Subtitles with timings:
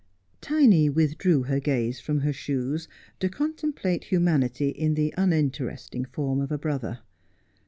[0.41, 2.87] Tiny withdrew her gaze from her shoes
[3.19, 7.01] to contemplate humanity in the uninteresting form of a brother.